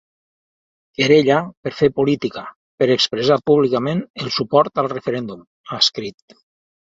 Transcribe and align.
Querella 0.99 1.35
per 1.65 1.73
fer 1.81 1.89
política, 1.99 2.43
per 2.83 2.87
expressar 2.95 3.37
públicament 3.51 4.01
el 4.25 4.33
suport 4.39 4.83
al 4.83 4.91
referèndum, 4.97 5.47
ha 5.69 5.79
escrit. 5.85 6.37